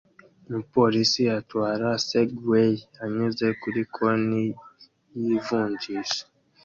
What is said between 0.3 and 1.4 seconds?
Umupolisi